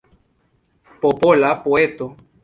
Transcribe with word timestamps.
Popola 1.03 1.51
poeto. 1.67 2.09